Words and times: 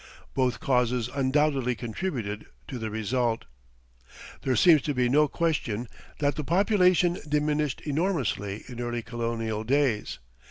Both 0.33 0.59
causes 0.59 1.11
undoubtedly 1.13 1.75
contributed 1.75 2.47
to 2.69 2.79
the 2.79 2.89
result. 2.89 3.45
There 4.41 4.55
seems 4.55 4.81
to 4.81 4.95
be 4.95 5.09
no 5.09 5.27
question 5.27 5.87
that 6.17 6.33
the 6.37 6.43
population 6.43 7.19
diminished 7.29 7.81
enormously 7.81 8.63
in 8.67 8.81
early 8.81 9.03
colonial 9.03 9.63
days. 9.63 10.17